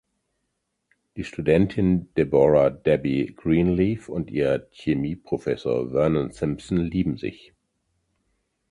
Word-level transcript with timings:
Die 1.15 1.23
Studentin 1.23 2.11
Deborah 2.15 2.71
‚Debbie‘ 2.71 3.35
Greenleaf 3.35 4.09
und 4.09 4.31
ihr 4.31 4.67
Chemieprofessor 4.71 5.91
Vernon 5.91 6.31
Simpson 6.31 6.79
lieben 6.79 7.17
sich. 7.17 7.53